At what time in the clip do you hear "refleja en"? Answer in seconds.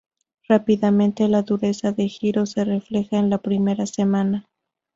2.65-3.29